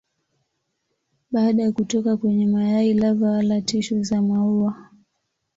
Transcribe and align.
Baada 1.31 1.63
ya 1.63 1.71
kutoka 1.71 2.17
kwenye 2.17 2.47
mayai 2.47 2.93
lava 2.93 3.31
wala 3.31 3.61
tishu 3.61 4.03
za 4.03 4.21
maua. 4.21 4.89